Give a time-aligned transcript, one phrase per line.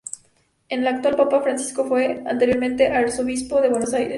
[0.67, 4.09] El actual papa, Francisco, fue anteriormente arzobispo de Buenos Aires.